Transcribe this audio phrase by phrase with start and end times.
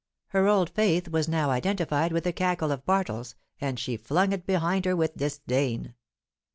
[0.29, 4.47] Her old faith was now identified with the cackle of Bartles, and she flung it
[4.47, 5.93] behind her with disdain.